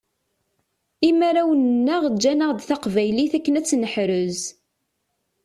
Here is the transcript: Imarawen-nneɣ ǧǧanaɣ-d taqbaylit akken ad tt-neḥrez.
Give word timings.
Imarawen-nneɣ 1.09 2.03
ǧǧanaɣ-d 2.13 2.59
taqbaylit 2.67 3.33
akken 3.37 3.57
ad 3.59 3.65
tt-neḥrez. 3.65 4.39